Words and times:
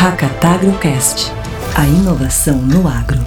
Hackatagrocast, 0.00 1.32
a 1.76 1.84
inovação 1.84 2.56
no 2.56 2.86
agro. 2.86 3.18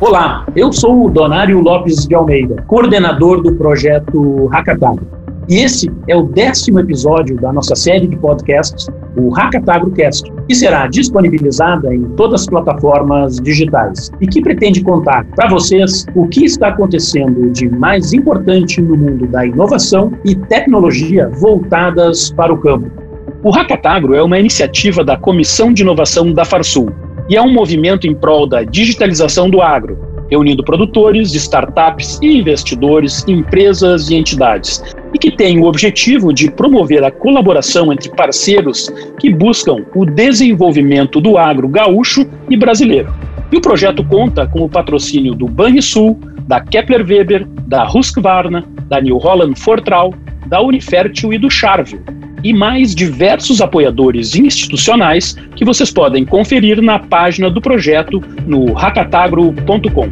Olá, 0.00 0.44
eu 0.56 0.72
sou 0.72 1.06
o 1.06 1.08
Donário 1.08 1.60
Lopes 1.60 2.04
de 2.04 2.16
Almeida, 2.16 2.60
coordenador 2.66 3.40
do 3.40 3.54
projeto 3.54 4.46
Hackatagro. 4.46 5.06
E 5.48 5.58
esse 5.60 5.88
é 6.08 6.16
o 6.16 6.24
décimo 6.24 6.80
episódio 6.80 7.36
da 7.36 7.52
nossa 7.52 7.76
série 7.76 8.08
de 8.08 8.16
podcasts, 8.16 8.88
o 9.16 9.28
Hackatagrocast, 9.28 10.24
que 10.48 10.54
será 10.56 10.88
disponibilizada 10.88 11.94
em 11.94 12.02
todas 12.16 12.40
as 12.40 12.46
plataformas 12.48 13.36
digitais 13.36 14.10
e 14.20 14.26
que 14.26 14.42
pretende 14.42 14.82
contar 14.82 15.24
para 15.36 15.48
vocês 15.48 16.06
o 16.16 16.26
que 16.26 16.44
está 16.44 16.70
acontecendo 16.70 17.52
de 17.52 17.68
mais 17.68 18.12
importante 18.12 18.82
no 18.82 18.96
mundo 18.96 19.28
da 19.28 19.46
inovação 19.46 20.10
e 20.24 20.34
tecnologia 20.34 21.30
voltadas 21.38 22.32
para 22.32 22.52
o 22.52 22.58
campo. 22.58 23.09
O 23.42 23.50
Hackatagro 23.50 24.14
é 24.14 24.22
uma 24.22 24.38
iniciativa 24.38 25.02
da 25.02 25.16
Comissão 25.16 25.72
de 25.72 25.80
Inovação 25.80 26.30
da 26.30 26.44
Farsul 26.44 26.92
e 27.26 27.36
é 27.36 27.42
um 27.42 27.50
movimento 27.50 28.06
em 28.06 28.14
prol 28.14 28.46
da 28.46 28.62
digitalização 28.62 29.48
do 29.48 29.62
agro, 29.62 29.98
reunindo 30.30 30.62
produtores, 30.62 31.34
startups 31.34 32.18
e 32.20 32.36
investidores, 32.38 33.24
empresas 33.26 34.10
e 34.10 34.14
entidades, 34.14 34.84
e 35.14 35.18
que 35.18 35.30
tem 35.30 35.58
o 35.58 35.64
objetivo 35.64 36.34
de 36.34 36.50
promover 36.50 37.02
a 37.02 37.10
colaboração 37.10 37.90
entre 37.90 38.10
parceiros 38.10 38.92
que 39.18 39.32
buscam 39.32 39.86
o 39.94 40.04
desenvolvimento 40.04 41.18
do 41.18 41.38
agro 41.38 41.66
gaúcho 41.66 42.28
e 42.50 42.58
brasileiro. 42.58 43.10
E 43.50 43.56
o 43.56 43.60
projeto 43.62 44.04
conta 44.04 44.46
com 44.46 44.60
o 44.60 44.68
patrocínio 44.68 45.34
do 45.34 45.48
Banrisul, 45.48 46.20
da 46.46 46.60
Kepler 46.60 47.06
Weber, 47.08 47.46
da 47.66 47.88
Husqvarna, 47.88 48.66
da 48.86 49.00
New 49.00 49.16
Holland 49.16 49.58
Fortral, 49.58 50.12
da 50.46 50.60
Unifertil 50.60 51.32
e 51.32 51.38
do 51.38 51.48
Charvio, 51.48 52.02
e 52.42 52.52
mais 52.52 52.94
diversos 52.94 53.60
apoiadores 53.60 54.34
institucionais 54.34 55.36
que 55.54 55.64
vocês 55.64 55.90
podem 55.90 56.24
conferir 56.24 56.80
na 56.80 56.98
página 56.98 57.50
do 57.50 57.60
projeto 57.60 58.22
no 58.46 58.72
hackatagro.com. 58.72 60.10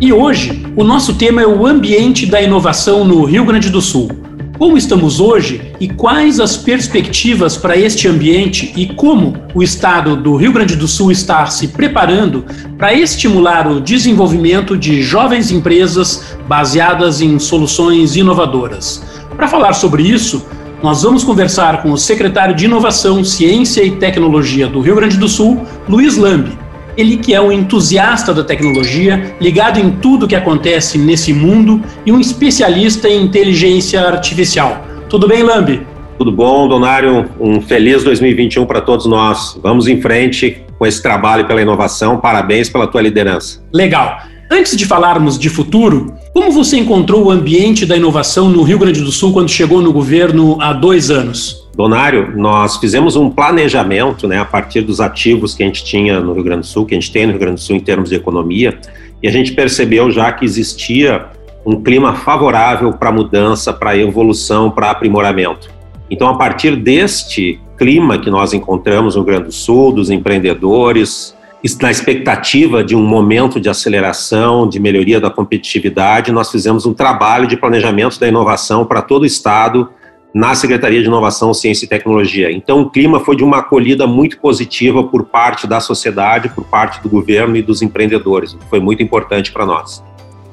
E 0.00 0.12
hoje, 0.12 0.66
o 0.74 0.82
nosso 0.82 1.14
tema 1.14 1.42
é 1.42 1.46
o 1.46 1.64
ambiente 1.66 2.26
da 2.26 2.42
inovação 2.42 3.04
no 3.04 3.24
Rio 3.24 3.44
Grande 3.44 3.70
do 3.70 3.80
Sul. 3.80 4.10
Como 4.58 4.76
estamos 4.76 5.20
hoje 5.20 5.60
e 5.80 5.88
quais 5.88 6.38
as 6.38 6.56
perspectivas 6.56 7.56
para 7.56 7.76
este 7.76 8.06
ambiente 8.06 8.72
e 8.76 8.86
como 8.86 9.34
o 9.54 9.62
Estado 9.62 10.16
do 10.16 10.36
Rio 10.36 10.52
Grande 10.52 10.76
do 10.76 10.86
Sul 10.86 11.10
está 11.10 11.46
se 11.46 11.68
preparando 11.68 12.44
para 12.78 12.94
estimular 12.94 13.66
o 13.66 13.80
desenvolvimento 13.80 14.76
de 14.76 15.02
jovens 15.02 15.50
empresas 15.50 16.36
baseadas 16.46 17.20
em 17.20 17.38
soluções 17.38 18.14
inovadoras. 18.14 19.04
Para 19.36 19.48
falar 19.48 19.72
sobre 19.72 20.02
isso, 20.02 20.44
nós 20.82 21.04
vamos 21.04 21.22
conversar 21.22 21.80
com 21.80 21.92
o 21.92 21.96
secretário 21.96 22.56
de 22.56 22.64
Inovação, 22.64 23.22
Ciência 23.22 23.84
e 23.84 23.92
Tecnologia 23.92 24.66
do 24.66 24.80
Rio 24.80 24.96
Grande 24.96 25.16
do 25.16 25.28
Sul, 25.28 25.64
Luiz 25.88 26.16
Lambi. 26.16 26.58
Ele 26.96 27.16
que 27.18 27.32
é 27.32 27.40
um 27.40 27.52
entusiasta 27.52 28.34
da 28.34 28.42
tecnologia, 28.42 29.34
ligado 29.40 29.78
em 29.78 29.92
tudo 29.92 30.26
que 30.26 30.34
acontece 30.34 30.98
nesse 30.98 31.32
mundo 31.32 31.80
e 32.04 32.10
um 32.10 32.18
especialista 32.18 33.08
em 33.08 33.22
inteligência 33.22 34.00
artificial. 34.02 34.84
Tudo 35.08 35.28
bem, 35.28 35.44
Lambi? 35.44 35.86
Tudo 36.18 36.32
bom, 36.32 36.66
Donário? 36.66 37.30
Um 37.40 37.60
feliz 37.60 38.02
2021 38.02 38.66
para 38.66 38.80
todos 38.80 39.06
nós. 39.06 39.58
Vamos 39.62 39.86
em 39.86 40.00
frente 40.00 40.62
com 40.78 40.84
esse 40.84 41.00
trabalho 41.00 41.46
pela 41.46 41.62
inovação. 41.62 42.18
Parabéns 42.18 42.68
pela 42.68 42.88
tua 42.88 43.00
liderança. 43.00 43.62
Legal. 43.72 44.18
Antes 44.54 44.76
de 44.76 44.84
falarmos 44.84 45.38
de 45.38 45.48
futuro, 45.48 46.12
como 46.34 46.52
você 46.52 46.76
encontrou 46.76 47.24
o 47.24 47.30
ambiente 47.30 47.86
da 47.86 47.96
inovação 47.96 48.50
no 48.50 48.62
Rio 48.62 48.78
Grande 48.78 49.00
do 49.00 49.10
Sul 49.10 49.32
quando 49.32 49.48
chegou 49.48 49.80
no 49.80 49.94
governo 49.94 50.58
há 50.60 50.74
dois 50.74 51.10
anos? 51.10 51.66
Donário, 51.74 52.36
nós 52.36 52.76
fizemos 52.76 53.16
um 53.16 53.30
planejamento 53.30 54.28
né, 54.28 54.38
a 54.38 54.44
partir 54.44 54.82
dos 54.82 55.00
ativos 55.00 55.54
que 55.54 55.62
a 55.62 55.66
gente 55.66 55.82
tinha 55.82 56.20
no 56.20 56.34
Rio 56.34 56.44
Grande 56.44 56.60
do 56.60 56.66
Sul, 56.66 56.84
que 56.84 56.94
a 56.94 57.00
gente 57.00 57.10
tem 57.10 57.24
no 57.24 57.32
Rio 57.32 57.40
Grande 57.40 57.54
do 57.54 57.60
Sul 57.60 57.76
em 57.76 57.80
termos 57.80 58.10
de 58.10 58.16
economia, 58.16 58.78
e 59.22 59.26
a 59.26 59.32
gente 59.32 59.52
percebeu 59.52 60.10
já 60.10 60.30
que 60.30 60.44
existia 60.44 61.28
um 61.64 61.82
clima 61.82 62.12
favorável 62.12 62.92
para 62.92 63.10
mudança, 63.10 63.72
para 63.72 63.96
evolução, 63.96 64.70
para 64.70 64.90
aprimoramento. 64.90 65.70
Então, 66.10 66.28
a 66.28 66.36
partir 66.36 66.76
deste 66.76 67.58
clima 67.78 68.18
que 68.18 68.28
nós 68.28 68.52
encontramos 68.52 69.16
no 69.16 69.22
Rio 69.22 69.28
Grande 69.28 69.46
do 69.46 69.52
Sul, 69.52 69.92
dos 69.92 70.10
empreendedores, 70.10 71.34
na 71.80 71.90
expectativa 71.90 72.82
de 72.82 72.96
um 72.96 73.04
momento 73.04 73.60
de 73.60 73.68
aceleração, 73.68 74.68
de 74.68 74.80
melhoria 74.80 75.20
da 75.20 75.30
competitividade, 75.30 76.32
nós 76.32 76.50
fizemos 76.50 76.86
um 76.86 76.92
trabalho 76.92 77.46
de 77.46 77.56
planejamento 77.56 78.18
da 78.18 78.26
inovação 78.26 78.84
para 78.84 79.00
todo 79.00 79.22
o 79.22 79.26
Estado 79.26 79.88
na 80.34 80.54
Secretaria 80.54 81.00
de 81.00 81.06
Inovação, 81.06 81.52
Ciência 81.52 81.84
e 81.84 81.88
Tecnologia. 81.88 82.50
Então, 82.50 82.80
o 82.80 82.90
clima 82.90 83.20
foi 83.20 83.36
de 83.36 83.44
uma 83.44 83.58
acolhida 83.58 84.06
muito 84.06 84.38
positiva 84.38 85.04
por 85.04 85.24
parte 85.24 85.66
da 85.66 85.78
sociedade, 85.78 86.48
por 86.48 86.64
parte 86.64 87.02
do 87.02 87.08
governo 87.08 87.56
e 87.56 87.62
dos 87.62 87.82
empreendedores, 87.82 88.56
foi 88.68 88.80
muito 88.80 89.02
importante 89.02 89.52
para 89.52 89.66
nós. 89.66 90.02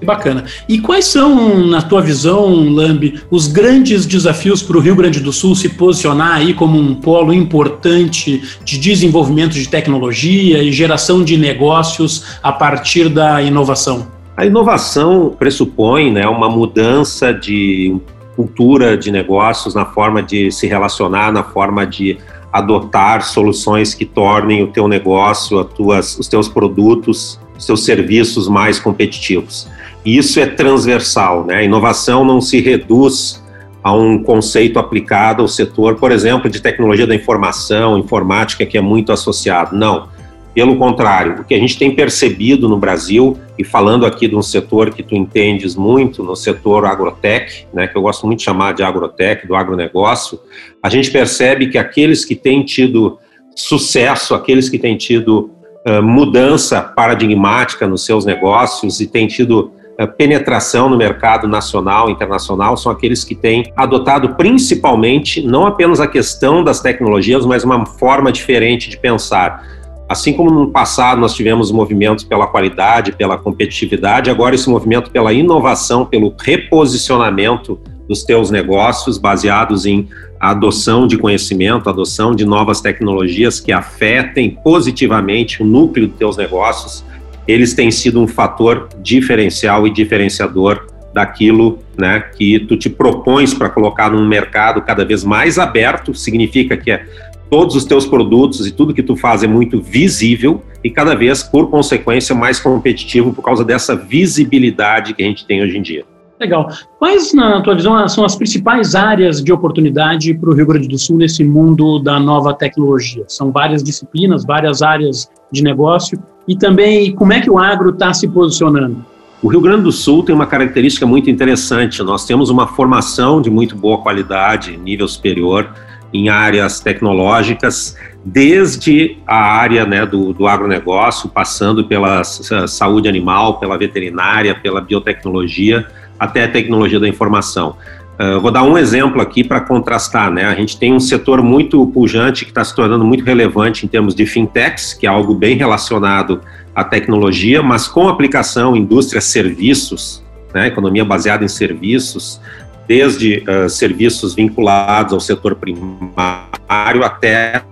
Bacana. 0.04 0.46
E 0.68 0.80
quais 0.80 1.06
são, 1.06 1.68
na 1.68 1.82
tua 1.82 2.02
visão, 2.02 2.70
Lambi, 2.70 3.22
os 3.30 3.48
grandes 3.48 4.06
desafios 4.06 4.64
para 4.64 4.78
o 4.78 4.80
Rio 4.80 4.96
Grande 4.96 5.20
do 5.20 5.34
Sul 5.34 5.56
se 5.56 5.70
posicionar 5.70 6.38
aí 6.38 6.54
como 6.54 6.80
um 6.80 6.96
polo 6.96 7.34
importante 7.34 8.42
de 8.64 8.78
desenvolvimento 8.78 9.54
de 9.54 9.68
tecnologia 9.68 10.64
e 10.64 10.72
geração 10.72 11.24
de 11.24 11.38
negócios 11.38 12.38
a 12.42 12.52
partir 12.52 13.10
da 13.10 13.42
inovação? 13.42 14.08
A 14.38 14.46
inovação 14.46 15.36
pressupõe 15.38 16.12
né, 16.12 16.26
uma 16.26 16.50
mudança 16.50 17.34
de 17.34 17.98
cultura 18.38 18.98
de 18.98 19.12
negócios 19.12 19.76
na 19.76 19.86
forma 19.86 20.24
de 20.24 20.50
se 20.50 20.66
relacionar, 20.66 21.30
na 21.30 21.44
forma 21.44 21.86
de 21.86 22.18
adotar 22.54 23.22
soluções 23.22 23.94
que 23.94 24.06
tornem 24.06 24.64
o 24.64 24.68
teu 24.68 24.88
negócio, 24.88 25.62
tuas, 25.66 26.18
os 26.18 26.30
teus 26.30 26.48
produtos, 26.48 27.38
os 27.58 27.66
teus 27.66 27.84
serviços 27.84 28.48
mais 28.48 28.80
competitivos. 28.80 29.68
Isso 30.06 30.40
é 30.40 30.46
transversal, 30.46 31.46
né? 31.46 31.58
A 31.58 31.64
inovação 31.64 32.24
não 32.24 32.40
se 32.40 32.60
reduz 32.62 33.44
a 33.84 33.94
um 33.94 34.22
conceito 34.22 34.80
aplicado 34.80 35.42
ao 35.42 35.48
setor, 35.48 35.96
por 35.96 36.12
exemplo, 36.12 36.50
de 36.50 36.62
tecnologia 36.62 37.08
da 37.08 37.16
informação, 37.16 37.98
informática, 37.98 38.66
que 38.66 38.78
é 38.78 38.82
muito 38.82 39.12
associado. 39.12 39.76
Não. 39.76 40.08
Pelo 40.54 40.78
contrário, 40.78 41.42
o 41.42 41.44
que 41.44 41.54
a 41.54 41.60
gente 41.60 41.78
tem 41.78 41.96
percebido 41.96 42.68
no 42.68 42.78
Brasil, 42.78 43.38
e 43.58 43.64
falando 43.64 44.06
aqui 44.06 44.28
de 44.28 44.36
um 44.36 44.42
setor 44.42 44.90
que 44.90 45.04
tu 45.04 45.16
entendes 45.16 45.76
muito, 45.76 46.24
no 46.24 46.36
setor 46.36 46.86
agrotech, 46.86 47.68
né, 47.74 47.88
que 47.88 47.96
eu 47.96 48.02
gosto 48.02 48.26
muito 48.26 48.40
de 48.40 48.46
chamar 48.46 48.74
de 48.74 48.84
agrotech, 48.84 49.48
do 49.48 49.56
agronegócio, 49.56 50.40
a 50.82 50.90
gente 50.90 51.12
percebe 51.12 51.68
que 51.68 51.78
aqueles 51.78 52.26
que 52.26 52.36
têm 52.36 52.64
tido 52.64 53.20
sucesso, 53.56 54.34
aqueles 54.34 54.70
que 54.70 54.80
têm 54.80 54.98
tido 54.98 55.52
uh, 55.88 56.02
mudança 56.02 56.82
paradigmática 56.82 57.88
nos 57.88 58.06
seus 58.06 58.26
negócios 58.26 59.00
e 59.00 59.08
têm 59.08 59.28
tido 59.28 59.72
penetração 60.08 60.90
no 60.90 60.98
mercado 60.98 61.48
nacional 61.48 62.10
e 62.10 62.14
internacional 62.14 62.78
são 62.78 62.92
aqueles 62.92 63.24
que 63.24 63.36
têm 63.36 63.72
adotado 63.76 64.36
principalmente 64.36 65.42
não 65.42 65.66
apenas 65.66 66.00
a 66.00 66.08
questão 66.08 66.64
das 66.64 66.80
tecnologias, 66.80 67.46
mas 67.46 67.64
uma 67.64 67.86
forma 67.86 68.32
diferente 68.32 68.90
de 68.90 68.98
pensar. 68.98 69.62
Assim 70.08 70.34
como 70.34 70.50
no 70.50 70.72
passado 70.72 71.20
nós 71.22 71.36
tivemos 71.36 71.72
movimentos 71.72 72.24
pela 72.24 72.48
qualidade, 72.48 73.12
pela 73.12 73.38
competitividade, 73.38 74.30
agora 74.30 74.56
esse 74.56 74.70
movimento 74.70 75.12
pela 75.12 75.34
inovação, 75.34 76.06
pelo 76.06 76.34
reposicionamento 76.40 77.80
dos 78.08 78.24
teus 78.24 78.50
negócios 78.50 79.20
baseados 79.20 79.86
em 79.86 80.08
adoção 80.40 81.06
de 81.06 81.18
conhecimento, 81.18 81.90
adoção 81.90 82.34
de 82.34 82.46
novas 82.46 82.82
tecnologias 82.82 83.60
que 83.60 83.72
afetem 83.72 84.50
positivamente 84.64 85.62
o 85.62 85.66
núcleo 85.66 86.08
dos 86.08 86.18
teus 86.18 86.38
negócios 86.38 87.04
eles 87.50 87.74
têm 87.74 87.90
sido 87.90 88.22
um 88.22 88.28
fator 88.28 88.90
diferencial 89.02 89.88
e 89.88 89.90
diferenciador 89.90 90.86
daquilo 91.12 91.80
né, 91.98 92.20
que 92.20 92.60
tu 92.60 92.78
te 92.78 92.90
propões 92.90 93.54
para 93.54 93.70
colocar 93.70 94.12
num 94.12 94.28
mercado 94.28 94.82
cada 94.84 95.04
vez 95.04 95.24
mais 95.24 95.58
aberto, 95.58 96.14
significa 96.14 96.78
que 96.78 96.92
é 96.92 97.06
todos 97.50 97.76
os 97.76 97.84
teus 97.84 98.06
produtos 98.06 98.68
e 98.68 98.72
tudo 98.72 98.94
que 98.94 99.02
tu 99.02 99.16
faz 99.16 99.42
é 99.42 99.48
muito 99.48 99.82
visível 99.82 100.62
e 100.84 100.92
cada 100.92 101.16
vez, 101.16 101.42
por 101.42 101.72
consequência, 101.72 102.36
mais 102.36 102.60
competitivo 102.60 103.34
por 103.34 103.42
causa 103.42 103.66
dessa 103.66 103.96
visibilidade 103.96 105.16
que 105.16 105.24
a 105.24 105.26
gente 105.26 105.46
tem 105.48 105.64
hoje 105.64 105.78
em 105.78 105.82
dia. 105.82 106.06
Legal. 106.40 106.70
Quais, 107.00 107.34
na 107.34 107.62
tua 107.62 107.76
visão, 107.76 108.08
são 108.08 108.24
as 108.24 108.36
principais 108.36 108.96
áreas 108.96 109.44
de 109.44 109.52
oportunidade 109.52 110.34
para 110.36 110.50
o 110.50 110.54
Rio 110.54 110.68
Grande 110.68 110.88
do 110.88 110.98
Sul 110.98 111.18
nesse 111.18 111.44
mundo 111.44 112.00
da 112.00 112.18
nova 112.18 112.54
tecnologia? 112.54 113.26
São 113.28 113.52
várias 113.52 113.84
disciplinas, 113.84 114.46
várias 114.46 114.82
áreas 114.82 115.30
de 115.52 115.62
negócio 115.62 116.18
e 116.50 116.58
também 116.58 117.14
como 117.14 117.32
é 117.32 117.40
que 117.40 117.50
o 117.50 117.60
agro 117.60 117.92
está 117.92 118.12
se 118.12 118.28
posicionando? 118.28 119.06
O 119.42 119.48
Rio 119.48 119.62
Grande 119.62 119.84
do 119.84 119.92
Sul 119.92 120.24
tem 120.24 120.34
uma 120.34 120.48
característica 120.48 121.06
muito 121.06 121.30
interessante. 121.30 122.02
Nós 122.02 122.26
temos 122.26 122.50
uma 122.50 122.66
formação 122.66 123.40
de 123.40 123.52
muito 123.52 123.76
boa 123.76 124.00
qualidade, 124.00 124.76
nível 124.76 125.08
superior, 125.08 125.70
em 126.12 126.28
áreas 126.28 126.80
tecnológicas, 126.80 127.96
desde 128.26 129.20
a 129.28 129.38
área 129.38 129.86
né, 129.86 130.08
do, 130.08 130.34
do 130.34 130.48
agronegócio, 130.48 131.30
passando 131.30 131.86
pela 131.86 132.24
saúde 132.24 133.08
animal, 133.08 133.60
pela 133.60 133.78
veterinária, 133.78 134.56
pela 134.56 134.82
biotecnologia 134.82 135.88
até 136.20 136.46
a 136.46 136.52
tecnologia 136.52 137.00
da 137.00 137.08
informação. 137.08 137.78
Uh, 138.20 138.40
vou 138.42 138.52
dar 138.52 138.64
um 138.64 138.78
exemplo 138.78 139.22
aqui 139.22 139.46
para 139.46 139.62
contrastar, 139.62 140.30
né? 140.30 140.44
A 140.44 140.54
gente 140.54 140.78
tem 140.78 140.94
um 140.94 141.00
setor 141.00 141.42
muito 141.42 141.88
pujante 141.88 142.44
que 142.44 142.52
está 142.52 142.64
se 142.66 142.76
tornando 142.76 143.06
muito 143.06 143.24
relevante 143.24 143.86
em 143.86 143.90
termos 143.90 144.14
de 144.14 144.26
fintechs, 144.26 144.94
que 144.94 145.08
é 145.08 145.10
algo 145.10 145.34
bem 145.34 145.56
relacionado 145.56 146.42
à 146.76 146.84
tecnologia, 146.84 147.64
mas 147.64 147.88
com 147.88 148.10
aplicação 148.10 148.76
indústria, 148.76 149.22
serviços, 149.22 150.22
né? 150.54 150.68
Economia 150.68 151.06
baseada 151.06 151.46
em 151.46 151.48
serviços, 151.48 152.42
desde 152.86 153.44
uh, 153.48 153.70
serviços 153.70 154.34
vinculados 154.34 155.14
ao 155.14 155.20
setor 155.22 155.56
primário 155.56 157.06
até 157.06 157.64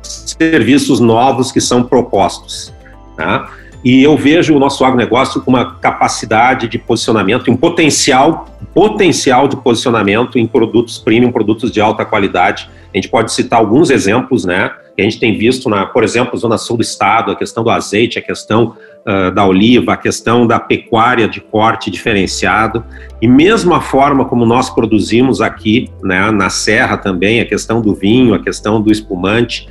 serviços 0.00 0.98
novos 1.00 1.52
que 1.52 1.60
são 1.60 1.82
propostos. 1.82 2.72
Tá? 3.16 3.50
E 3.84 4.02
eu 4.02 4.16
vejo 4.16 4.56
o 4.56 4.58
nosso 4.58 4.82
agronegócio 4.82 5.42
com 5.42 5.50
uma 5.50 5.74
capacidade 5.74 6.68
de 6.68 6.78
posicionamento, 6.78 7.50
um 7.50 7.56
potencial, 7.56 8.46
potencial 8.72 9.46
de 9.46 9.56
posicionamento 9.56 10.38
em 10.38 10.46
produtos 10.46 10.98
premium, 10.98 11.30
produtos 11.30 11.70
de 11.70 11.82
alta 11.82 12.04
qualidade. 12.04 12.70
A 12.92 12.96
gente 12.96 13.08
pode 13.08 13.30
citar 13.32 13.58
alguns 13.58 13.90
exemplos, 13.90 14.44
né? 14.46 14.70
Que 14.96 15.02
a 15.02 15.04
gente 15.04 15.20
tem 15.20 15.36
visto, 15.36 15.68
na, 15.68 15.84
por 15.84 16.02
exemplo, 16.02 16.38
zona 16.38 16.56
sul 16.56 16.78
do 16.78 16.82
estado, 16.82 17.32
a 17.32 17.36
questão 17.36 17.62
do 17.62 17.68
azeite, 17.68 18.18
a 18.18 18.22
questão 18.22 18.74
uh, 19.06 19.30
da 19.32 19.44
oliva, 19.44 19.92
a 19.92 19.96
questão 19.96 20.46
da 20.46 20.58
pecuária 20.58 21.28
de 21.28 21.40
corte 21.40 21.90
diferenciado, 21.90 22.82
e 23.20 23.28
mesmo 23.28 23.74
a 23.74 23.80
forma 23.80 24.24
como 24.24 24.46
nós 24.46 24.70
produzimos 24.70 25.40
aqui, 25.40 25.90
né, 26.02 26.30
na 26.30 26.48
serra 26.48 26.96
também, 26.96 27.40
a 27.40 27.44
questão 27.44 27.82
do 27.82 27.94
vinho, 27.94 28.34
a 28.34 28.38
questão 28.38 28.80
do 28.80 28.90
espumante, 28.90 29.68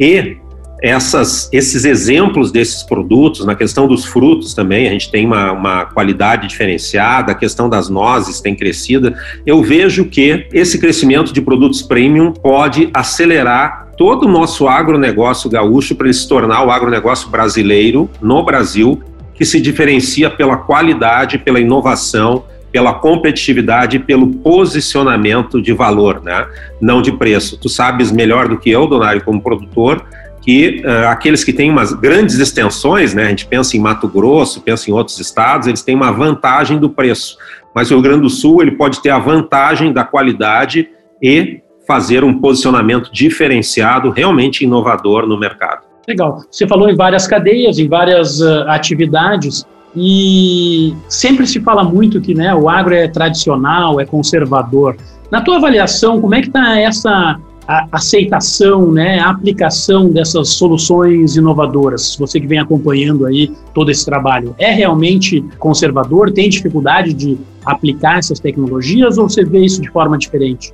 e 0.00 0.36
essas, 0.82 1.48
esses 1.52 1.84
exemplos 1.84 2.50
desses 2.50 2.82
produtos, 2.82 3.46
na 3.46 3.54
questão 3.54 3.86
dos 3.86 4.04
frutos 4.04 4.52
também, 4.52 4.88
a 4.88 4.90
gente 4.90 5.12
tem 5.12 5.24
uma, 5.24 5.52
uma, 5.52 5.84
qualidade 5.86 6.48
diferenciada, 6.48 7.30
a 7.30 7.34
questão 7.36 7.68
das 7.68 7.88
nozes 7.88 8.40
tem 8.40 8.56
crescido. 8.56 9.14
Eu 9.46 9.62
vejo 9.62 10.06
que 10.06 10.48
esse 10.52 10.80
crescimento 10.80 11.32
de 11.32 11.40
produtos 11.40 11.82
premium 11.82 12.32
pode 12.32 12.90
acelerar 12.92 13.92
todo 13.96 14.26
o 14.26 14.28
nosso 14.28 14.66
agronegócio 14.66 15.48
gaúcho 15.48 15.94
para 15.94 16.08
ele 16.08 16.14
se 16.14 16.28
tornar 16.28 16.66
o 16.66 16.70
agronegócio 16.72 17.30
brasileiro 17.30 18.10
no 18.20 18.42
Brasil, 18.42 19.00
que 19.34 19.44
se 19.44 19.60
diferencia 19.60 20.28
pela 20.28 20.56
qualidade, 20.56 21.38
pela 21.38 21.60
inovação, 21.60 22.44
pela 22.72 22.94
competitividade 22.94 23.98
e 23.98 24.00
pelo 24.00 24.26
posicionamento 24.26 25.62
de 25.62 25.72
valor, 25.72 26.22
né? 26.24 26.44
não 26.80 27.00
de 27.00 27.12
preço. 27.12 27.56
Tu 27.56 27.68
sabes 27.68 28.10
melhor 28.10 28.48
do 28.48 28.58
que 28.58 28.70
eu, 28.70 28.86
Donário, 28.86 29.22
como 29.22 29.40
produtor, 29.40 30.04
que 30.42 30.82
uh, 30.84 31.08
aqueles 31.08 31.44
que 31.44 31.52
têm 31.52 31.70
umas 31.70 31.92
grandes 31.92 32.38
extensões, 32.38 33.14
né, 33.14 33.24
a 33.24 33.28
gente 33.28 33.46
pensa 33.46 33.76
em 33.76 33.80
Mato 33.80 34.08
Grosso, 34.08 34.60
pensa 34.60 34.90
em 34.90 34.92
outros 34.92 35.18
estados, 35.20 35.68
eles 35.68 35.82
têm 35.82 35.94
uma 35.94 36.10
vantagem 36.10 36.78
do 36.78 36.90
preço. 36.90 37.38
Mas 37.74 37.90
o 37.90 37.94
Rio 37.94 38.02
Grande 38.02 38.22
do 38.22 38.30
Sul 38.30 38.60
ele 38.60 38.72
pode 38.72 39.00
ter 39.00 39.10
a 39.10 39.18
vantagem 39.18 39.92
da 39.92 40.04
qualidade 40.04 40.88
e 41.22 41.60
fazer 41.86 42.24
um 42.24 42.40
posicionamento 42.40 43.10
diferenciado, 43.12 44.10
realmente 44.10 44.64
inovador 44.64 45.26
no 45.26 45.38
mercado. 45.38 45.82
Legal. 46.06 46.40
Você 46.50 46.66
falou 46.66 46.90
em 46.90 46.96
várias 46.96 47.26
cadeias, 47.26 47.78
em 47.78 47.88
várias 47.88 48.40
uh, 48.40 48.64
atividades, 48.66 49.64
e 49.94 50.94
sempre 51.08 51.46
se 51.46 51.60
fala 51.60 51.84
muito 51.84 52.20
que 52.20 52.34
né, 52.34 52.52
o 52.54 52.68
agro 52.68 52.94
é 52.94 53.06
tradicional, 53.06 54.00
é 54.00 54.04
conservador. 54.04 54.96
Na 55.30 55.40
tua 55.40 55.56
avaliação, 55.56 56.20
como 56.20 56.34
é 56.34 56.40
que 56.40 56.48
está 56.48 56.78
essa 56.78 57.38
a 57.72 57.88
aceitação, 57.92 58.92
né, 58.92 59.18
a 59.18 59.30
aplicação 59.30 60.10
dessas 60.10 60.50
soluções 60.50 61.36
inovadoras? 61.36 62.16
Você 62.18 62.38
que 62.40 62.46
vem 62.46 62.58
acompanhando 62.58 63.26
aí 63.26 63.50
todo 63.72 63.90
esse 63.90 64.04
trabalho, 64.04 64.54
é 64.58 64.70
realmente 64.70 65.42
conservador? 65.58 66.30
Tem 66.30 66.48
dificuldade 66.48 67.14
de 67.14 67.38
aplicar 67.64 68.18
essas 68.18 68.38
tecnologias 68.38 69.16
ou 69.16 69.28
você 69.28 69.44
vê 69.44 69.64
isso 69.64 69.80
de 69.80 69.90
forma 69.90 70.18
diferente? 70.18 70.72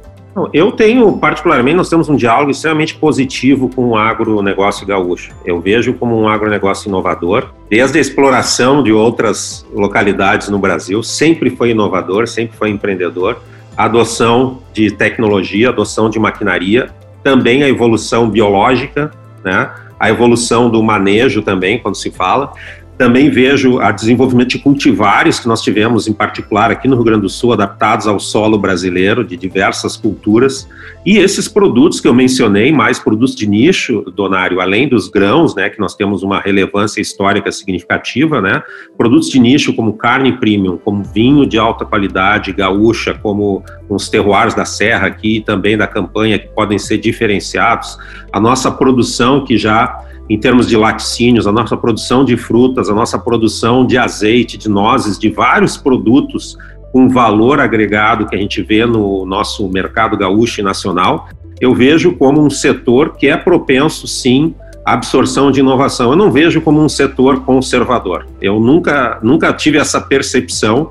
Eu 0.53 0.71
tenho, 0.71 1.19
particularmente, 1.19 1.77
nós 1.77 1.89
temos 1.89 2.09
um 2.09 2.15
diálogo 2.15 2.53
extremamente 2.53 2.95
positivo 2.95 3.69
com 3.75 3.89
o 3.89 3.97
agronegócio 3.97 4.87
gaúcho. 4.87 5.33
Eu 5.45 5.61
vejo 5.61 5.95
como 5.95 6.17
um 6.17 6.29
agronegócio 6.29 6.89
inovador. 6.89 7.49
Desde 7.69 7.99
a 7.99 8.01
exploração 8.01 8.83
de 8.83 8.93
outras 8.93 9.67
localidades 9.75 10.49
no 10.49 10.59
Brasil, 10.59 11.03
sempre 11.03 11.51
foi 11.51 11.71
inovador, 11.71 12.29
sempre 12.29 12.57
foi 12.57 12.71
empreendedor 12.71 13.41
adoção 13.79 14.59
de 14.73 14.91
tecnologia, 14.91 15.69
adoção 15.69 16.11
de 16.11 16.19
maquinaria, 16.19 16.91
também 17.23 17.63
a 17.63 17.69
evolução 17.69 18.29
biológica, 18.29 19.13
né? 19.45 19.71
a 20.01 20.11
evolução 20.11 20.69
do 20.69 20.83
manejo 20.83 21.43
também, 21.43 21.79
quando 21.79 21.97
se 21.97 22.11
fala, 22.11 22.53
também 22.99 23.31
vejo 23.31 23.79
o 23.79 23.93
desenvolvimento 23.93 24.49
de 24.51 24.59
cultivares 24.59 25.39
que 25.39 25.47
nós 25.47 25.63
tivemos, 25.63 26.09
em 26.09 26.13
particular 26.13 26.69
aqui 26.73 26.89
no 26.89 26.97
Rio 26.97 27.05
Grande 27.05 27.23
do 27.23 27.29
Sul, 27.29 27.53
adaptados 27.53 28.09
ao 28.09 28.19
solo 28.19 28.59
brasileiro, 28.59 29.25
de 29.25 29.37
diversas 29.37 29.97
culturas. 29.97 30.69
E 31.07 31.17
esses 31.17 31.47
produtos 31.47 32.01
que 32.01 32.09
eu 32.09 32.13
mencionei, 32.13 32.73
mais 32.73 32.99
produtos 32.99 33.37
de 33.37 33.47
nicho, 33.47 34.05
Donário, 34.17 34.61
além 34.61 34.89
dos 34.89 35.09
grãos, 35.09 35.55
né, 35.55 35.71
que 35.71 35.79
nós 35.79 35.95
temos 35.95 36.25
uma 36.25 36.41
relevância 36.41 37.01
histórica 37.01 37.53
significativa, 37.53 38.41
né, 38.41 38.63
produtos 38.97 39.31
de 39.31 39.39
nicho 39.39 39.73
como 39.73 39.93
carne 39.93 40.33
premium, 40.33 40.77
como 40.77 41.05
vinho 41.05 41.47
de 41.47 41.57
alta 41.57 41.85
qualidade, 41.85 42.53
gaúcha, 42.53 43.15
como 43.15 43.63
os 43.89 44.09
terroirs 44.09 44.55
da 44.55 44.65
serra 44.65 45.07
aqui 45.07 45.37
e 45.37 45.41
também 45.41 45.79
da 45.79 45.87
campanha, 45.87 46.37
que 46.37 46.49
podem 46.49 46.79
ser 46.79 46.99
diferenciados. 46.99 47.97
A 48.33 48.41
nossa 48.41 48.73
produção 48.73 49.45
que 49.45 49.57
já 49.57 50.08
em 50.29 50.39
termos 50.39 50.69
de 50.69 50.77
laticínios, 50.77 51.47
a 51.47 51.53
nossa 51.53 51.77
produção 51.77 52.25
de 52.25 52.37
frutas, 52.37 52.91
a 52.91 52.95
nossa 52.95 53.19
produção 53.19 53.87
de 53.87 53.97
azeite, 53.97 54.59
de 54.59 54.69
nozes, 54.69 55.19
de 55.19 55.31
vários 55.31 55.77
produtos 55.77 56.57
com 56.93 57.09
valor 57.09 57.61
agregado 57.61 58.27
que 58.27 58.35
a 58.35 58.39
gente 58.39 58.63
vê 58.63 58.85
no 58.85 59.25
nosso 59.25 59.69
mercado 59.69 60.17
gaúcho 60.17 60.61
e 60.61 60.65
nacional, 60.65 61.29
eu 61.61 61.75
vejo 61.75 62.13
como 62.13 62.41
um 62.41 62.51
setor 62.51 63.17
que 63.17 63.27
é 63.29 63.37
propenso, 63.37 64.07
sim, 64.07 64.55
à 64.85 64.93
absorção 64.95 65.51
de 65.51 65.61
inovação. 65.61 66.11
Eu 66.11 66.17
não 66.17 66.31
vejo 66.31 66.61
como 66.61 66.83
um 66.83 66.89
setor 66.89 67.41
conservador. 67.41 68.27
Eu 68.41 68.61
nunca, 68.61 69.19
nunca 69.23 69.53
tive 69.53 69.79
essa 69.79 70.01
percepção. 70.01 70.89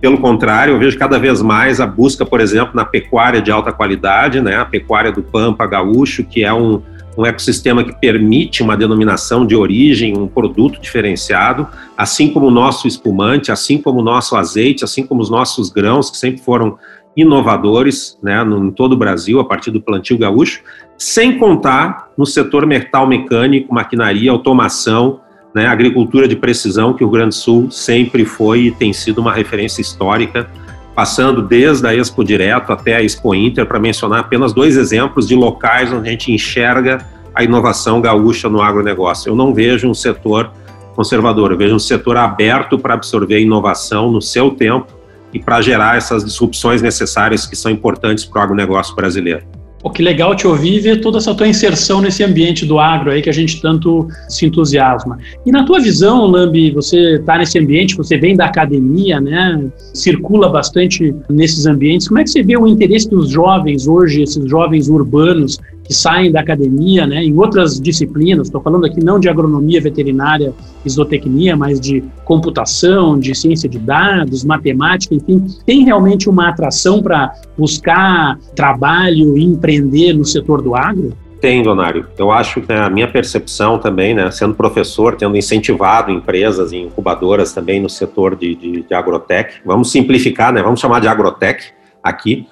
Pelo 0.00 0.18
contrário, 0.18 0.74
eu 0.74 0.78
vejo 0.78 0.98
cada 0.98 1.18
vez 1.18 1.42
mais 1.42 1.80
a 1.80 1.86
busca, 1.86 2.24
por 2.24 2.40
exemplo, 2.40 2.72
na 2.74 2.84
pecuária 2.84 3.40
de 3.40 3.50
alta 3.50 3.72
qualidade, 3.72 4.40
né? 4.40 4.56
a 4.56 4.64
pecuária 4.64 5.12
do 5.12 5.22
Pampa 5.22 5.66
Gaúcho, 5.66 6.24
que 6.24 6.44
é 6.44 6.52
um, 6.52 6.82
um 7.16 7.24
ecossistema 7.24 7.82
que 7.82 7.94
permite 7.98 8.62
uma 8.62 8.76
denominação 8.76 9.46
de 9.46 9.56
origem, 9.56 10.16
um 10.16 10.26
produto 10.26 10.80
diferenciado, 10.80 11.66
assim 11.96 12.30
como 12.30 12.46
o 12.46 12.50
nosso 12.50 12.86
espumante, 12.86 13.50
assim 13.50 13.78
como 13.78 14.00
o 14.00 14.04
nosso 14.04 14.36
azeite, 14.36 14.84
assim 14.84 15.06
como 15.06 15.22
os 15.22 15.30
nossos 15.30 15.70
grãos, 15.70 16.10
que 16.10 16.16
sempre 16.16 16.42
foram 16.42 16.78
inovadores 17.16 18.18
né, 18.22 18.44
no, 18.44 18.66
em 18.66 18.70
todo 18.70 18.92
o 18.92 18.96
Brasil, 18.96 19.40
a 19.40 19.44
partir 19.44 19.70
do 19.70 19.80
plantio 19.80 20.18
gaúcho, 20.18 20.60
sem 20.98 21.38
contar 21.38 22.10
no 22.16 22.26
setor 22.26 22.66
metal 22.66 23.06
mecânico, 23.06 23.72
maquinaria, 23.72 24.30
automação, 24.30 25.20
né, 25.54 25.66
agricultura 25.66 26.28
de 26.28 26.36
precisão, 26.36 26.92
que 26.92 27.02
o 27.02 27.08
Grande 27.08 27.34
Sul 27.34 27.70
sempre 27.70 28.26
foi 28.26 28.64
e 28.64 28.70
tem 28.70 28.92
sido 28.92 29.18
uma 29.18 29.32
referência 29.32 29.80
histórica, 29.80 30.50
passando 30.96 31.42
desde 31.42 31.86
a 31.86 31.94
Expo 31.94 32.24
Direto 32.24 32.72
até 32.72 32.96
a 32.96 33.02
Expo 33.02 33.34
Inter, 33.34 33.66
para 33.66 33.78
mencionar 33.78 34.20
apenas 34.20 34.54
dois 34.54 34.78
exemplos 34.78 35.28
de 35.28 35.34
locais 35.34 35.92
onde 35.92 36.08
a 36.08 36.10
gente 36.10 36.32
enxerga 36.32 37.06
a 37.34 37.44
inovação 37.44 38.00
gaúcha 38.00 38.48
no 38.48 38.62
agronegócio. 38.62 39.28
Eu 39.28 39.36
não 39.36 39.52
vejo 39.52 39.86
um 39.86 39.92
setor 39.92 40.50
conservador, 40.94 41.52
eu 41.52 41.58
vejo 41.58 41.74
um 41.74 41.78
setor 41.78 42.16
aberto 42.16 42.78
para 42.78 42.94
absorver 42.94 43.40
inovação 43.40 44.10
no 44.10 44.22
seu 44.22 44.52
tempo 44.52 44.86
e 45.34 45.38
para 45.38 45.60
gerar 45.60 45.98
essas 45.98 46.24
disrupções 46.24 46.80
necessárias 46.80 47.46
que 47.46 47.54
são 47.54 47.70
importantes 47.70 48.24
para 48.24 48.40
o 48.40 48.42
agronegócio 48.44 48.96
brasileiro. 48.96 49.55
Pô, 49.86 49.90
que 49.90 50.02
legal 50.02 50.34
te 50.34 50.48
ouvir 50.48 50.74
e 50.74 50.80
ver 50.80 51.00
toda 51.00 51.18
essa 51.18 51.32
tua 51.32 51.46
inserção 51.46 52.00
nesse 52.00 52.24
ambiente 52.24 52.66
do 52.66 52.80
agro 52.80 53.12
aí 53.12 53.22
que 53.22 53.30
a 53.30 53.32
gente 53.32 53.62
tanto 53.62 54.08
se 54.28 54.44
entusiasma. 54.44 55.16
E 55.46 55.52
na 55.52 55.64
tua 55.64 55.78
visão, 55.78 56.26
Lambi, 56.26 56.72
você 56.72 57.14
está 57.20 57.38
nesse 57.38 57.56
ambiente, 57.56 57.96
você 57.96 58.18
vem 58.18 58.34
da 58.34 58.46
academia, 58.46 59.20
né? 59.20 59.64
Circula 59.94 60.48
bastante 60.48 61.14
nesses 61.30 61.66
ambientes. 61.66 62.08
Como 62.08 62.18
é 62.18 62.24
que 62.24 62.30
você 62.30 62.42
vê 62.42 62.56
o 62.56 62.66
interesse 62.66 63.08
dos 63.08 63.30
jovens 63.30 63.86
hoje, 63.86 64.22
esses 64.22 64.44
jovens 64.50 64.88
urbanos 64.88 65.56
que 65.86 65.94
saem 65.94 66.32
da 66.32 66.40
academia, 66.40 67.06
né, 67.06 67.22
em 67.22 67.36
outras 67.38 67.80
disciplinas, 67.80 68.48
estou 68.48 68.60
falando 68.60 68.86
aqui 68.86 69.02
não 69.02 69.20
de 69.20 69.28
agronomia 69.28 69.80
veterinária 69.80 70.52
zootecnia, 70.88 71.56
mas 71.56 71.80
de 71.80 72.02
computação, 72.24 73.18
de 73.18 73.34
ciência 73.34 73.68
de 73.68 73.78
dados, 73.78 74.44
matemática, 74.44 75.14
enfim, 75.14 75.44
tem 75.64 75.84
realmente 75.84 76.28
uma 76.28 76.48
atração 76.48 77.02
para 77.02 77.32
buscar 77.56 78.38
trabalho 78.54 79.36
e 79.36 79.44
empreender 79.44 80.12
no 80.12 80.24
setor 80.24 80.62
do 80.62 80.74
agro? 80.74 81.12
Tem, 81.40 81.62
Donário. 81.62 82.06
Eu 82.18 82.30
acho 82.30 82.60
que 82.62 82.72
a 82.72 82.88
minha 82.88 83.06
percepção 83.06 83.78
também, 83.78 84.14
né, 84.14 84.30
sendo 84.30 84.54
professor, 84.54 85.16
tendo 85.16 85.36
incentivado 85.36 86.10
empresas 86.10 86.72
e 86.72 86.78
incubadoras 86.78 87.52
também 87.52 87.80
no 87.80 87.88
setor 87.88 88.34
de, 88.34 88.54
de, 88.54 88.82
de 88.82 88.94
agrotech, 88.94 89.60
vamos 89.64 89.90
simplificar, 89.90 90.52
né, 90.52 90.62
vamos 90.62 90.80
chamar 90.80 91.00
de 91.00 91.08
agrotech 91.08 91.72
aqui, 92.02 92.46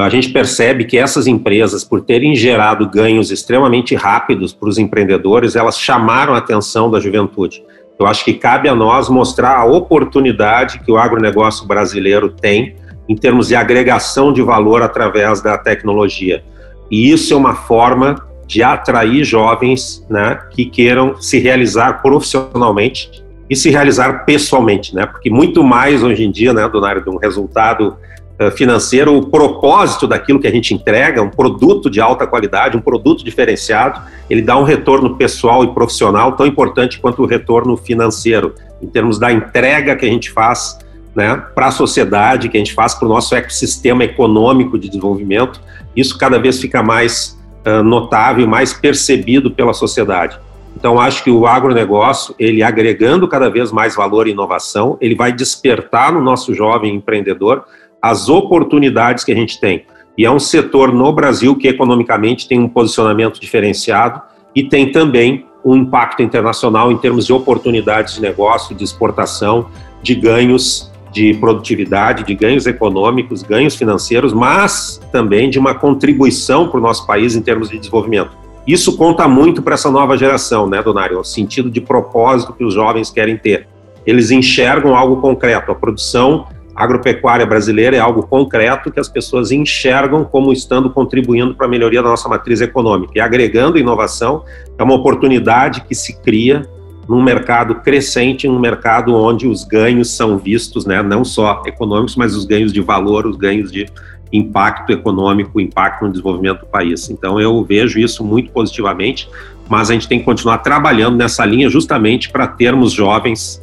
a 0.00 0.08
gente 0.08 0.30
percebe 0.30 0.84
que 0.84 0.96
essas 0.96 1.26
empresas, 1.26 1.84
por 1.84 2.00
terem 2.00 2.34
gerado 2.34 2.88
ganhos 2.88 3.30
extremamente 3.30 3.94
rápidos 3.94 4.54
para 4.54 4.68
os 4.68 4.78
empreendedores, 4.78 5.54
elas 5.54 5.78
chamaram 5.78 6.34
a 6.34 6.38
atenção 6.38 6.90
da 6.90 6.98
juventude. 6.98 7.62
Eu 7.98 8.06
acho 8.06 8.24
que 8.24 8.32
cabe 8.32 8.70
a 8.70 8.74
nós 8.74 9.10
mostrar 9.10 9.54
a 9.54 9.66
oportunidade 9.66 10.78
que 10.78 10.90
o 10.90 10.96
agronegócio 10.96 11.66
brasileiro 11.66 12.30
tem 12.30 12.74
em 13.06 13.14
termos 13.14 13.48
de 13.48 13.54
agregação 13.54 14.32
de 14.32 14.40
valor 14.40 14.80
através 14.80 15.42
da 15.42 15.58
tecnologia. 15.58 16.42
E 16.90 17.12
isso 17.12 17.34
é 17.34 17.36
uma 17.36 17.54
forma 17.54 18.16
de 18.46 18.62
atrair 18.62 19.24
jovens 19.24 20.06
né, 20.08 20.38
que 20.50 20.64
queiram 20.64 21.20
se 21.20 21.38
realizar 21.38 22.00
profissionalmente 22.00 23.22
e 23.48 23.54
se 23.54 23.68
realizar 23.68 24.24
pessoalmente, 24.24 24.94
né? 24.94 25.04
Porque 25.04 25.28
muito 25.28 25.62
mais 25.62 26.02
hoje 26.02 26.24
em 26.24 26.30
dia, 26.30 26.54
né, 26.54 26.66
Donário, 26.68 27.02
de 27.02 27.10
um 27.10 27.18
resultado 27.18 27.96
financeiro, 28.56 29.16
o 29.16 29.26
propósito 29.26 30.06
daquilo 30.06 30.40
que 30.40 30.46
a 30.46 30.50
gente 30.50 30.74
entrega, 30.74 31.22
um 31.22 31.30
produto 31.30 31.88
de 31.88 32.00
alta 32.00 32.26
qualidade, 32.26 32.76
um 32.76 32.80
produto 32.80 33.24
diferenciado, 33.24 34.00
ele 34.28 34.42
dá 34.42 34.56
um 34.56 34.64
retorno 34.64 35.16
pessoal 35.16 35.62
e 35.64 35.72
profissional 35.72 36.32
tão 36.32 36.46
importante 36.46 36.98
quanto 36.98 37.22
o 37.22 37.26
retorno 37.26 37.76
financeiro, 37.76 38.54
em 38.82 38.86
termos 38.86 39.18
da 39.18 39.30
entrega 39.30 39.94
que 39.94 40.04
a 40.04 40.08
gente 40.08 40.30
faz 40.30 40.78
né, 41.14 41.36
para 41.54 41.66
a 41.66 41.70
sociedade, 41.70 42.48
que 42.48 42.56
a 42.56 42.60
gente 42.60 42.74
faz 42.74 42.94
para 42.94 43.06
o 43.06 43.08
nosso 43.08 43.34
ecossistema 43.34 44.04
econômico 44.04 44.78
de 44.78 44.88
desenvolvimento, 44.88 45.60
isso 45.94 46.16
cada 46.16 46.38
vez 46.38 46.58
fica 46.58 46.82
mais 46.82 47.38
uh, 47.66 47.82
notável, 47.82 48.46
mais 48.48 48.72
percebido 48.72 49.50
pela 49.50 49.74
sociedade. 49.74 50.38
Então, 50.74 50.98
acho 50.98 51.22
que 51.22 51.30
o 51.30 51.46
agronegócio, 51.46 52.34
ele 52.38 52.62
agregando 52.62 53.28
cada 53.28 53.50
vez 53.50 53.70
mais 53.70 53.94
valor 53.94 54.26
e 54.26 54.30
inovação, 54.30 54.96
ele 55.00 55.14
vai 55.14 55.30
despertar 55.30 56.12
no 56.12 56.20
nosso 56.20 56.54
jovem 56.54 56.94
empreendedor 56.94 57.64
as 58.02 58.28
oportunidades 58.28 59.22
que 59.22 59.30
a 59.30 59.34
gente 59.34 59.60
tem. 59.60 59.84
E 60.18 60.26
é 60.26 60.30
um 60.30 60.40
setor 60.40 60.92
no 60.92 61.12
Brasil 61.12 61.56
que 61.56 61.68
economicamente 61.68 62.48
tem 62.48 62.58
um 62.58 62.68
posicionamento 62.68 63.40
diferenciado 63.40 64.20
e 64.54 64.64
tem 64.64 64.90
também 64.90 65.46
um 65.64 65.76
impacto 65.76 66.22
internacional 66.22 66.90
em 66.90 66.98
termos 66.98 67.24
de 67.24 67.32
oportunidades 67.32 68.16
de 68.16 68.20
negócio, 68.20 68.74
de 68.74 68.82
exportação, 68.82 69.68
de 70.02 70.14
ganhos 70.14 70.90
de 71.12 71.34
produtividade, 71.34 72.24
de 72.24 72.34
ganhos 72.34 72.66
econômicos, 72.66 73.42
ganhos 73.42 73.76
financeiros, 73.76 74.32
mas 74.32 75.00
também 75.12 75.50
de 75.50 75.58
uma 75.58 75.74
contribuição 75.74 76.68
para 76.68 76.78
o 76.78 76.82
nosso 76.82 77.06
país 77.06 77.36
em 77.36 77.42
termos 77.42 77.68
de 77.68 77.78
desenvolvimento. 77.78 78.30
Isso 78.66 78.96
conta 78.96 79.28
muito 79.28 79.60
para 79.60 79.74
essa 79.74 79.90
nova 79.90 80.16
geração, 80.16 80.66
né, 80.66 80.82
Donário? 80.82 81.18
O 81.18 81.24
sentido 81.24 81.70
de 81.70 81.80
propósito 81.80 82.54
que 82.54 82.64
os 82.64 82.74
jovens 82.74 83.10
querem 83.10 83.36
ter. 83.36 83.68
Eles 84.06 84.30
enxergam 84.30 84.96
algo 84.96 85.20
concreto. 85.20 85.70
A 85.70 85.74
produção 85.74 86.46
agropecuária 86.74 87.44
brasileira 87.44 87.96
é 87.96 88.00
algo 88.00 88.22
concreto 88.22 88.90
que 88.90 88.98
as 88.98 89.08
pessoas 89.08 89.52
enxergam 89.52 90.24
como 90.24 90.52
estando 90.52 90.90
contribuindo 90.90 91.54
para 91.54 91.66
a 91.66 91.68
melhoria 91.68 92.02
da 92.02 92.08
nossa 92.08 92.28
matriz 92.28 92.60
econômica. 92.60 93.12
E 93.14 93.20
agregando 93.20 93.78
inovação 93.78 94.44
é 94.78 94.82
uma 94.82 94.94
oportunidade 94.94 95.82
que 95.82 95.94
se 95.94 96.20
cria 96.20 96.66
num 97.08 97.22
mercado 97.22 97.76
crescente, 97.76 98.48
num 98.48 98.58
mercado 98.58 99.14
onde 99.14 99.46
os 99.46 99.64
ganhos 99.64 100.10
são 100.16 100.38
vistos, 100.38 100.86
né, 100.86 101.02
não 101.02 101.24
só 101.24 101.62
econômicos, 101.66 102.16
mas 102.16 102.34
os 102.34 102.44
ganhos 102.44 102.72
de 102.72 102.80
valor, 102.80 103.26
os 103.26 103.36
ganhos 103.36 103.70
de 103.70 103.86
impacto 104.32 104.92
econômico, 104.92 105.60
impacto 105.60 106.04
no 106.04 106.10
desenvolvimento 106.10 106.60
do 106.60 106.66
país. 106.66 107.10
Então 107.10 107.38
eu 107.38 107.62
vejo 107.62 107.98
isso 107.98 108.24
muito 108.24 108.50
positivamente, 108.50 109.28
mas 109.68 109.90
a 109.90 109.94
gente 109.94 110.08
tem 110.08 110.18
que 110.18 110.24
continuar 110.24 110.58
trabalhando 110.58 111.16
nessa 111.16 111.44
linha 111.44 111.68
justamente 111.68 112.30
para 112.30 112.46
termos 112.46 112.92
jovens 112.92 113.61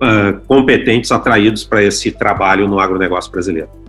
uh, 0.00 0.40
competentes 0.46 1.12
atraídos 1.12 1.64
para 1.64 1.82
esse 1.82 2.10
trabalho 2.10 2.66
no 2.66 2.78
agronegócio 2.80 3.30
brasileiro. 3.30 3.79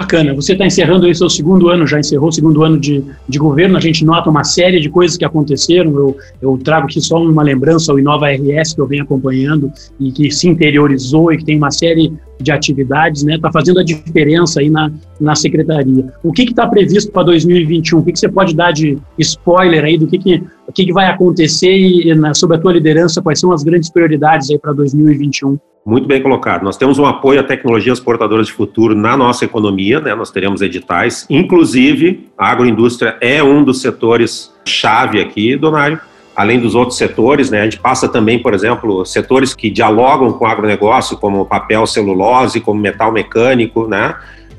Bacana. 0.00 0.32
Você 0.32 0.54
está 0.54 0.64
encerrando 0.64 1.04
aí 1.04 1.14
seu 1.14 1.28
segundo 1.28 1.68
ano, 1.68 1.86
já 1.86 2.00
encerrou 2.00 2.30
o 2.30 2.32
segundo 2.32 2.64
ano 2.64 2.80
de, 2.80 3.04
de 3.28 3.38
governo. 3.38 3.76
A 3.76 3.80
gente 3.80 4.02
nota 4.02 4.30
uma 4.30 4.42
série 4.44 4.80
de 4.80 4.88
coisas 4.88 5.14
que 5.14 5.26
aconteceram. 5.26 5.94
Eu, 5.94 6.16
eu 6.40 6.58
trago 6.64 6.86
aqui 6.86 7.02
só 7.02 7.22
uma 7.22 7.42
lembrança 7.42 7.92
ao 7.92 7.98
Inova 7.98 8.30
RS 8.30 8.72
que 8.72 8.80
eu 8.80 8.86
venho 8.86 9.02
acompanhando 9.02 9.70
e 10.00 10.10
que 10.10 10.30
se 10.30 10.48
interiorizou 10.48 11.30
e 11.30 11.36
que 11.36 11.44
tem 11.44 11.58
uma 11.58 11.70
série 11.70 12.14
de 12.40 12.50
atividades, 12.50 13.24
né? 13.24 13.34
Está 13.34 13.52
fazendo 13.52 13.78
a 13.78 13.84
diferença 13.84 14.60
aí 14.60 14.70
na, 14.70 14.90
na 15.20 15.34
secretaria. 15.34 16.10
O 16.22 16.32
que 16.32 16.44
está 16.44 16.66
previsto 16.66 17.12
para 17.12 17.24
2021? 17.24 17.98
O 17.98 18.02
que, 18.02 18.12
que, 18.12 18.18
você 18.18 18.28
pode 18.28 18.56
dar 18.56 18.72
de 18.72 18.96
spoiler 19.18 19.84
aí 19.84 19.98
do 19.98 20.06
que, 20.06 20.18
que, 20.18 20.42
o 20.66 20.72
que, 20.72 20.86
que 20.86 20.92
vai 20.94 21.08
acontecer 21.08 21.76
e, 21.76 22.14
na, 22.14 22.32
sob 22.32 22.54
a 22.54 22.58
tua 22.58 22.72
liderança, 22.72 23.20
quais 23.20 23.38
são 23.38 23.52
as 23.52 23.62
grandes 23.62 23.90
prioridades 23.90 24.50
aí 24.50 24.58
para 24.58 24.72
2021? 24.72 25.58
Muito 25.84 26.06
bem 26.06 26.22
colocado. 26.22 26.62
Nós 26.62 26.76
temos 26.76 26.98
um 26.98 27.06
apoio 27.06 27.40
a 27.40 27.42
tecnologias 27.42 27.98
portadoras 27.98 28.48
de 28.48 28.52
futuro 28.52 28.94
na 28.94 29.16
nossa 29.16 29.46
economia, 29.46 29.98
né? 29.98 30.14
Nós 30.14 30.30
teremos 30.30 30.60
editais. 30.60 31.26
Inclusive, 31.30 32.28
a 32.36 32.50
agroindústria 32.50 33.16
é 33.20 33.42
um 33.42 33.64
dos 33.64 33.80
setores 33.80 34.52
chave 34.64 35.20
aqui, 35.20 35.56
Donário. 35.56 35.98
Além 36.36 36.60
dos 36.60 36.74
outros 36.74 36.98
setores, 36.98 37.50
né? 37.50 37.62
A 37.62 37.64
gente 37.64 37.80
passa 37.80 38.08
também, 38.08 38.38
por 38.38 38.52
exemplo, 38.52 39.06
setores 39.06 39.54
que 39.54 39.70
dialogam 39.70 40.32
com 40.34 40.44
o 40.44 40.48
agronegócio, 40.48 41.16
como 41.16 41.46
papel 41.46 41.86
celulose, 41.86 42.60
como 42.60 42.78
metal 42.78 43.10
mecânico, 43.10 43.88
né? 43.88 44.14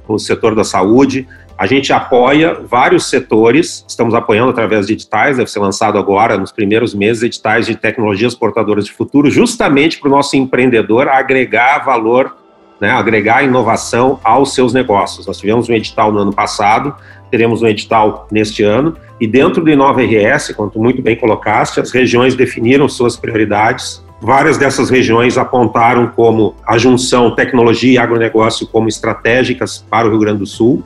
O 0.07 0.17
setor 0.17 0.55
da 0.55 0.63
saúde. 0.63 1.27
A 1.61 1.67
gente 1.67 1.93
apoia 1.93 2.57
vários 2.67 3.07
setores, 3.07 3.85
estamos 3.87 4.15
apoiando 4.15 4.49
através 4.49 4.87
de 4.87 4.93
editais, 4.93 5.37
deve 5.37 5.47
ser 5.47 5.59
lançado 5.59 5.95
agora, 5.99 6.35
nos 6.35 6.51
primeiros 6.51 6.95
meses, 6.95 7.21
editais 7.21 7.67
de 7.67 7.75
tecnologias 7.75 8.33
portadoras 8.33 8.85
de 8.85 8.91
futuro, 8.91 9.29
justamente 9.29 9.99
para 9.99 10.07
o 10.07 10.11
nosso 10.11 10.35
empreendedor 10.35 11.07
agregar 11.07 11.85
valor, 11.85 12.35
né, 12.81 12.89
agregar 12.89 13.43
inovação 13.43 14.19
aos 14.23 14.55
seus 14.55 14.73
negócios. 14.73 15.27
Nós 15.27 15.37
tivemos 15.37 15.69
um 15.69 15.73
edital 15.73 16.11
no 16.11 16.17
ano 16.17 16.33
passado, 16.33 16.95
teremos 17.29 17.61
um 17.61 17.67
edital 17.67 18.27
neste 18.31 18.63
ano, 18.63 18.97
e 19.19 19.27
dentro 19.27 19.63
do 19.63 19.69
Inova 19.69 20.01
RS, 20.01 20.55
tu 20.73 20.79
muito 20.79 20.99
bem 20.99 21.15
colocaste, 21.15 21.79
as 21.79 21.91
regiões 21.91 22.33
definiram 22.33 22.89
suas 22.89 23.15
prioridades, 23.15 24.03
Várias 24.23 24.55
dessas 24.55 24.91
regiões 24.91 25.35
apontaram 25.35 26.07
como 26.09 26.55
a 26.63 26.77
junção 26.77 27.33
tecnologia 27.33 27.93
e 27.93 27.97
agronegócio 27.97 28.67
como 28.67 28.87
estratégicas 28.87 29.83
para 29.89 30.07
o 30.07 30.11
Rio 30.11 30.19
Grande 30.19 30.37
do 30.37 30.45
Sul. 30.45 30.83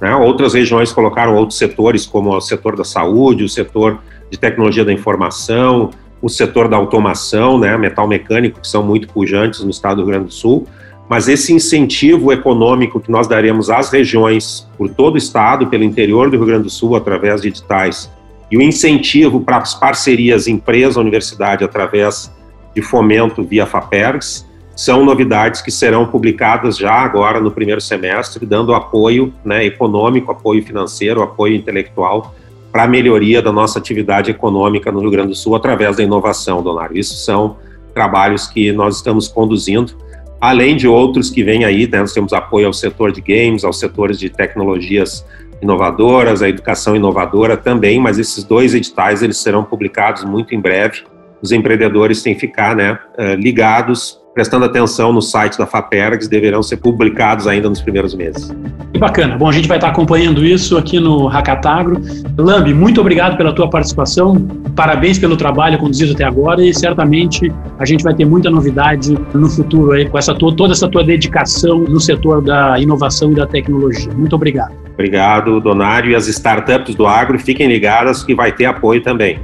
Né? 0.00 0.14
Outras 0.14 0.54
regiões 0.54 0.92
colocaram 0.92 1.34
outros 1.34 1.58
setores, 1.58 2.06
como 2.06 2.34
o 2.34 2.40
setor 2.40 2.76
da 2.76 2.84
saúde, 2.84 3.44
o 3.44 3.48
setor 3.48 3.98
de 4.30 4.38
tecnologia 4.38 4.84
da 4.84 4.92
informação, 4.92 5.90
o 6.20 6.28
setor 6.28 6.68
da 6.68 6.76
automação, 6.76 7.58
né, 7.58 7.76
metal 7.76 8.08
mecânico, 8.08 8.60
que 8.60 8.68
são 8.68 8.82
muito 8.82 9.08
pujantes 9.08 9.60
no 9.60 9.70
estado 9.70 9.96
do 9.96 10.02
Rio 10.02 10.12
Grande 10.12 10.26
do 10.26 10.32
Sul. 10.32 10.66
Mas 11.08 11.28
esse 11.28 11.52
incentivo 11.52 12.32
econômico 12.32 12.98
que 12.98 13.10
nós 13.10 13.28
daremos 13.28 13.70
às 13.70 13.90
regiões 13.90 14.68
por 14.76 14.88
todo 14.88 15.14
o 15.14 15.18
estado, 15.18 15.68
pelo 15.68 15.84
interior 15.84 16.28
do 16.28 16.36
Rio 16.36 16.46
Grande 16.46 16.64
do 16.64 16.70
Sul, 16.70 16.96
através 16.96 17.42
de 17.42 17.48
editais, 17.48 18.10
e 18.50 18.56
o 18.56 18.62
incentivo 18.62 19.40
para 19.40 19.58
as 19.58 19.74
parcerias 19.74 20.48
empresa-universidade 20.48 21.64
através 21.64 22.32
de 22.74 22.82
fomento 22.82 23.42
via 23.42 23.66
FAPERGS, 23.66 24.46
são 24.76 25.06
novidades 25.06 25.62
que 25.62 25.70
serão 25.70 26.06
publicadas 26.06 26.76
já 26.76 26.92
agora 26.92 27.40
no 27.40 27.50
primeiro 27.50 27.80
semestre, 27.80 28.44
dando 28.44 28.74
apoio 28.74 29.32
né, 29.42 29.64
econômico, 29.64 30.30
apoio 30.30 30.62
financeiro, 30.62 31.22
apoio 31.22 31.56
intelectual 31.56 32.34
para 32.70 32.82
a 32.82 32.86
melhoria 32.86 33.40
da 33.40 33.50
nossa 33.50 33.78
atividade 33.78 34.30
econômica 34.30 34.92
no 34.92 35.00
Rio 35.00 35.10
Grande 35.10 35.28
do 35.28 35.34
Sul 35.34 35.56
através 35.56 35.96
da 35.96 36.02
inovação, 36.02 36.62
Donário. 36.62 36.98
Isso 36.98 37.14
são 37.14 37.56
trabalhos 37.94 38.46
que 38.46 38.70
nós 38.70 38.96
estamos 38.96 39.28
conduzindo, 39.28 39.94
além 40.38 40.76
de 40.76 40.86
outros 40.86 41.30
que 41.30 41.42
vêm 41.42 41.64
aí, 41.64 41.88
né, 41.88 42.00
nós 42.00 42.12
temos 42.12 42.34
apoio 42.34 42.66
ao 42.66 42.72
setor 42.74 43.10
de 43.10 43.22
games, 43.22 43.64
aos 43.64 43.78
setores 43.78 44.18
de 44.18 44.28
tecnologias 44.28 45.24
inovadoras, 45.62 46.42
a 46.42 46.50
educação 46.50 46.94
inovadora 46.94 47.56
também, 47.56 47.98
mas 47.98 48.18
esses 48.18 48.44
dois 48.44 48.74
editais 48.74 49.22
eles 49.22 49.38
serão 49.38 49.64
publicados 49.64 50.22
muito 50.22 50.54
em 50.54 50.60
breve. 50.60 51.04
Os 51.40 51.50
empreendedores 51.50 52.22
têm 52.22 52.34
que 52.34 52.40
ficar 52.40 52.76
né, 52.76 52.98
eh, 53.16 53.36
ligados 53.36 54.20
prestando 54.36 54.66
atenção 54.66 55.14
no 55.14 55.22
site 55.22 55.56
da 55.56 55.66
FAPERGS, 55.66 56.28
deverão 56.28 56.62
ser 56.62 56.76
publicados 56.76 57.46
ainda 57.46 57.70
nos 57.70 57.80
primeiros 57.80 58.14
meses. 58.14 58.54
Que 58.92 59.00
bacana. 59.00 59.34
Bom, 59.38 59.48
a 59.48 59.52
gente 59.52 59.66
vai 59.66 59.78
estar 59.78 59.88
acompanhando 59.88 60.44
isso 60.44 60.76
aqui 60.76 61.00
no 61.00 61.26
Hackatagro. 61.26 61.98
Lambi, 62.36 62.74
muito 62.74 63.00
obrigado 63.00 63.38
pela 63.38 63.54
tua 63.54 63.70
participação. 63.70 64.36
Parabéns 64.76 65.18
pelo 65.18 65.38
trabalho 65.38 65.78
conduzido 65.78 66.12
até 66.12 66.24
agora 66.24 66.62
e 66.62 66.74
certamente 66.74 67.50
a 67.78 67.86
gente 67.86 68.04
vai 68.04 68.12
ter 68.12 68.26
muita 68.26 68.50
novidade 68.50 69.18
no 69.32 69.48
futuro 69.48 69.92
aí 69.92 70.06
com 70.06 70.18
essa 70.18 70.34
tua, 70.34 70.54
toda 70.54 70.74
essa 70.74 70.86
tua 70.86 71.02
dedicação 71.02 71.78
no 71.78 71.98
setor 71.98 72.42
da 72.42 72.78
inovação 72.78 73.32
e 73.32 73.36
da 73.36 73.46
tecnologia. 73.46 74.12
Muito 74.12 74.36
obrigado. 74.36 74.74
Obrigado, 74.92 75.58
Donário, 75.62 76.10
e 76.10 76.14
as 76.14 76.28
startups 76.28 76.94
do 76.94 77.06
agro, 77.06 77.38
fiquem 77.38 77.68
ligadas 77.68 78.22
que 78.22 78.34
vai 78.34 78.52
ter 78.52 78.66
apoio 78.66 79.02
também. 79.02 79.40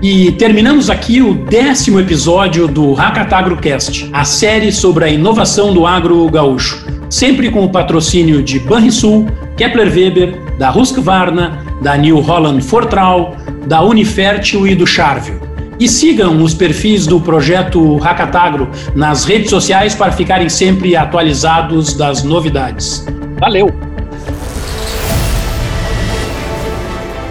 E 0.00 0.30
terminamos 0.32 0.90
aqui 0.90 1.20
o 1.20 1.34
décimo 1.34 1.98
episódio 1.98 2.68
do 2.68 2.92
Hackatagrocast, 2.92 4.08
a 4.12 4.24
série 4.24 4.70
sobre 4.70 5.04
a 5.04 5.08
inovação 5.08 5.74
do 5.74 5.86
agro 5.86 6.28
gaúcho. 6.30 6.86
Sempre 7.10 7.50
com 7.50 7.64
o 7.64 7.68
patrocínio 7.68 8.40
de 8.40 8.60
Banrisul, 8.60 9.26
Kepler 9.56 9.92
Weber, 9.92 10.40
da 10.56 10.70
Husqvarna, 10.70 11.64
da 11.82 11.96
New 11.96 12.20
Holland 12.20 12.62
Fortral, 12.62 13.36
da 13.66 13.82
Unifertil 13.82 14.68
e 14.68 14.76
do 14.76 14.86
Charvio. 14.86 15.40
E 15.80 15.88
sigam 15.88 16.42
os 16.44 16.54
perfis 16.54 17.04
do 17.04 17.20
projeto 17.20 17.96
Hackatagro 17.96 18.68
nas 18.94 19.24
redes 19.24 19.50
sociais 19.50 19.96
para 19.96 20.12
ficarem 20.12 20.48
sempre 20.48 20.94
atualizados 20.94 21.94
das 21.94 22.22
novidades. 22.22 23.04
Valeu! 23.40 23.74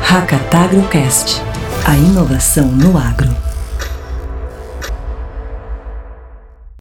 Hackatagrocast 0.01 1.46
a 1.87 1.95
inovação 1.95 2.65
no 2.67 2.97
agro. 2.97 3.46